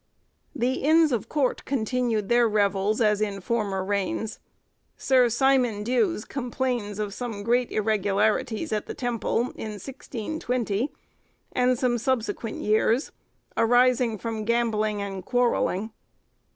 The 0.55 0.81
Inns 0.83 1.11
of 1.11 1.29
Court 1.29 1.63
continued 1.63 2.27
their 2.27 2.49
revels 2.49 3.01
as 3.01 3.21
in 3.21 3.39
former 3.39 3.85
reigns. 3.85 4.39
Sir 4.97 5.29
Simon 5.29 5.83
D'Ewes 5.83 6.25
complains 6.25 6.97
of 6.97 7.13
some 7.13 7.43
great 7.43 7.69
irregularities 7.69 8.73
at 8.73 8.87
the 8.87 8.95
Temple, 8.95 9.51
in 9.55 9.73
1620, 9.77 10.91
and 11.51 11.77
some 11.77 11.99
subsequent 11.99 12.61
years, 12.63 13.11
arising 13.55 14.17
from 14.17 14.43
gambling 14.43 15.03
and 15.03 15.23
quarrelling. 15.23 15.91